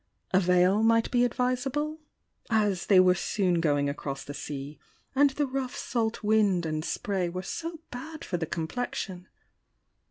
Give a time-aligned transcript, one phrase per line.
[0.33, 1.99] —a veil might he advisable?—
[2.49, 4.77] as they were soon gomg across the M s
[5.13, 9.27] and the rough salt wind and spray were so bad lor the complexion!